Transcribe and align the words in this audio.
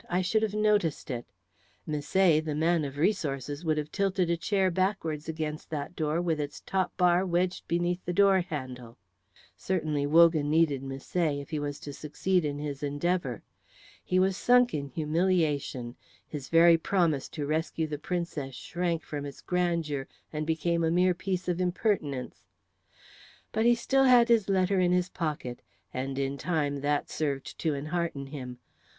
"I 0.09 0.23
should 0.23 0.41
have 0.41 0.55
noticed 0.55 1.11
it. 1.11 1.27
Misset, 1.87 2.45
the 2.45 2.55
man 2.55 2.83
of 2.85 2.97
resources, 2.97 3.63
would 3.63 3.77
have 3.77 3.91
tilted 3.91 4.31
a 4.31 4.35
chair 4.35 4.71
backwards 4.71 5.29
against 5.29 5.69
that 5.69 5.95
door 5.95 6.19
with 6.19 6.39
its 6.39 6.59
top 6.61 6.97
bar 6.97 7.23
wedged 7.23 7.67
beneath 7.67 8.03
the 8.03 8.11
door 8.11 8.39
handle." 8.41 8.97
Certainly 9.55 10.07
Wogan 10.07 10.49
needed 10.49 10.81
Misset 10.81 11.39
if 11.39 11.51
he 11.51 11.59
was 11.59 11.79
to 11.81 11.93
succeed 11.93 12.43
in 12.45 12.57
his 12.57 12.81
endeavour. 12.81 13.43
He 14.03 14.17
was 14.17 14.35
sunk 14.35 14.73
in 14.73 14.87
humiliation; 14.87 15.95
his 16.27 16.49
very 16.49 16.79
promise 16.79 17.29
to 17.29 17.45
rescue 17.45 17.85
the 17.85 17.99
Princess 17.99 18.55
shrank 18.55 19.03
from 19.03 19.23
its 19.23 19.39
grandeur 19.41 20.07
and 20.33 20.47
became 20.47 20.83
a 20.83 20.89
mere 20.89 21.13
piece 21.13 21.47
of 21.47 21.61
impertinence. 21.61 22.43
But 23.51 23.65
he 23.65 23.75
still 23.75 24.05
had 24.05 24.29
his 24.29 24.49
letter 24.49 24.79
in 24.79 24.93
his 24.93 25.09
pocket, 25.09 25.61
and 25.93 26.17
in 26.17 26.39
time 26.39 26.81
that 26.81 27.11
served 27.11 27.55
to 27.59 27.75
enhearten 27.75 28.25
him. 28.25 28.57